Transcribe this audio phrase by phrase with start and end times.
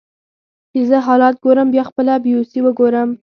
[0.71, 3.09] چې زه حالات ګورم بیا خپله بیوسي وګورم